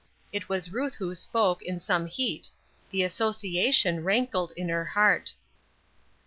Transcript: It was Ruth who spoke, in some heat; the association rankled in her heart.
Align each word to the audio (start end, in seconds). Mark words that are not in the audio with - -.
It 0.33 0.49
was 0.49 0.73
Ruth 0.73 0.95
who 0.95 1.13
spoke, 1.13 1.61
in 1.61 1.79
some 1.79 2.07
heat; 2.07 2.49
the 2.89 3.03
association 3.03 4.03
rankled 4.03 4.51
in 4.57 4.67
her 4.67 4.83
heart. 4.83 5.33